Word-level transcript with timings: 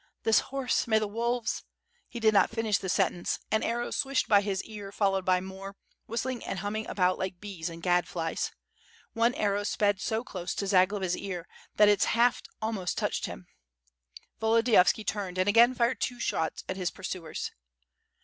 "This 0.23 0.39
horse, 0.39 0.87
may 0.87 0.97
the 0.97 1.07
wolves 1.07 1.63
—''he 2.09 2.19
did 2.19 2.33
not 2.33 2.49
finish 2.49 2.79
the 2.79 2.89
sentence, 2.89 3.37
an 3.51 3.61
arrow 3.61 3.91
swished 3.91 4.27
by 4.27 4.41
his 4.41 4.63
ear 4.63 4.91
followed 4.91 5.23
by 5.23 5.39
more, 5.41 5.75
whistling 6.07 6.43
and 6.43 6.57
humming 6.57 6.87
about 6.87 7.19
like 7.19 7.39
bees 7.39 7.69
and 7.69 7.83
gadflies. 7.83 8.49
One 9.13 9.35
arrow 9.35 9.61
sped 9.63 10.01
so 10.01 10.23
close 10.23 10.55
to 10.55 10.65
Zagloba's 10.65 11.15
ear, 11.15 11.47
that 11.75 11.87
its 11.87 12.05
haft 12.05 12.47
almost 12.63 12.97
touched 12.97 13.27
him. 13.27 13.45
Volodiyovski 14.41 15.03
turned 15.05 15.37
and 15.37 15.47
again 15.47 15.75
fired 15.75 16.01
two 16.01 16.19
shots 16.19 16.63
at 16.67 16.77
his 16.77 16.89
pur 16.89 17.03
suers. 17.03 17.51